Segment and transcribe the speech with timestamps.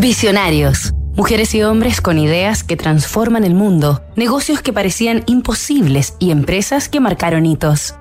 [0.00, 0.94] Visionarios.
[1.14, 6.88] Mujeres y hombres con ideas que transforman el mundo, negocios que parecían imposibles y empresas
[6.88, 7.94] que marcaron hitos.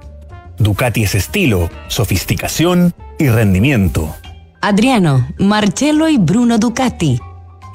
[0.60, 4.16] Ducati es estilo, sofisticación y rendimiento.
[4.62, 7.20] Adriano, Marcello y Bruno Ducati.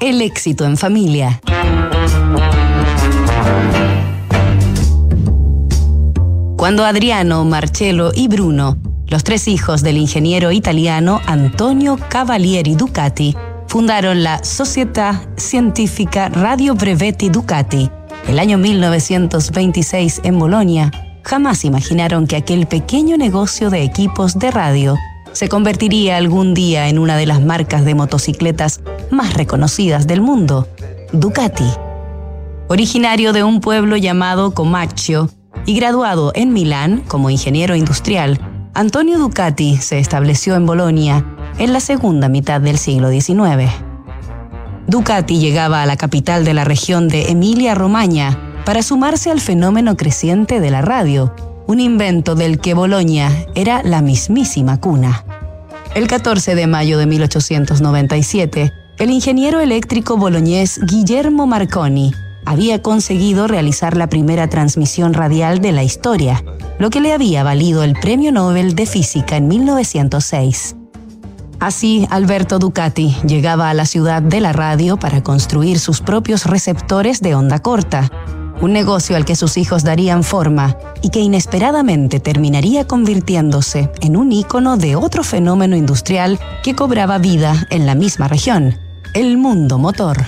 [0.01, 1.39] El éxito en familia.
[6.57, 13.35] Cuando Adriano, Marcello y Bruno, los tres hijos del ingeniero italiano Antonio Cavalieri Ducati,
[13.75, 17.91] fundaron la Società Científica Radio Brevetti Ducati
[18.25, 20.91] el año 1926 en Bolonia,
[21.23, 24.95] jamás imaginaron que aquel pequeño negocio de equipos de radio
[25.33, 28.79] se convertiría algún día en una de las marcas de motocicletas
[29.11, 30.69] más reconocidas del mundo,
[31.11, 31.69] Ducati.
[32.69, 35.29] Originario de un pueblo llamado Comacchio,
[35.65, 38.39] y graduado en Milán como ingeniero industrial,
[38.73, 41.25] Antonio Ducati se estableció en Bolonia
[41.57, 43.71] en la segunda mitad del siglo XIX.
[44.87, 50.59] Ducati llegaba a la capital de la región de Emilia-Romagna para sumarse al fenómeno creciente
[50.59, 51.33] de la radio,
[51.67, 55.23] un invento del que Bolonia era la mismísima cuna.
[55.95, 62.13] El 14 de mayo de 1897, el ingeniero eléctrico boloñés Guillermo Marconi
[62.45, 66.43] había conseguido realizar la primera transmisión radial de la historia,
[66.79, 70.75] lo que le había valido el Premio Nobel de Física en 1906.
[71.59, 77.21] Así, Alberto Ducati llegaba a la ciudad de la radio para construir sus propios receptores
[77.21, 78.11] de onda corta,
[78.61, 84.31] un negocio al que sus hijos darían forma y que inesperadamente terminaría convirtiéndose en un
[84.31, 88.77] ícono de otro fenómeno industrial que cobraba vida en la misma región,
[89.13, 90.25] el mundo motor.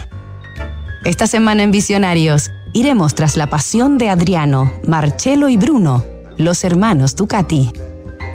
[1.03, 6.03] Esta semana en Visionarios iremos tras la pasión de Adriano, Marcello y Bruno,
[6.37, 7.71] los hermanos Ducati.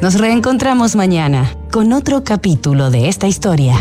[0.00, 3.74] Nos reencontramos mañana con otro capítulo de esta historia.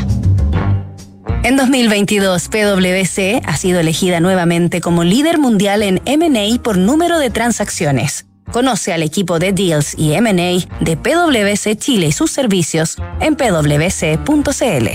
[1.44, 7.30] En 2022, PwC ha sido elegida nuevamente como líder mundial en MA por número de
[7.30, 8.26] transacciones.
[8.52, 14.88] Conoce al equipo de Deals y MA de PwC Chile y sus servicios en pwc.cl.